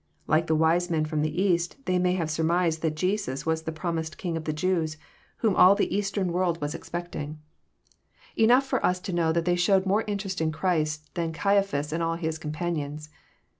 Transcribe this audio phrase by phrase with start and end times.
[0.25, 3.71] Like the wise men from the East, they may have surmised that Jesus was the
[3.71, 4.97] prom ised King of the Jews,
[5.45, 6.87] whom all the eastern world was 332
[7.37, 8.33] EXFOSITOBT THOUGHTS.
[8.35, 8.43] expecting.
[8.43, 12.01] Enough for ns to know that they showed more interest in Christ than Caiaphas and
[12.01, 13.09] all his com panions.